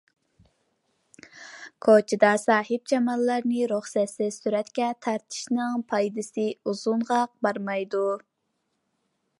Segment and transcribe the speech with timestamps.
[1.87, 8.05] كوچىدا ساھىبجاماللارنى رۇخسەتسىز سۈرەتكە تارتىشنىڭ پايدىسى ئۇزۇنغا بارمايدۇ.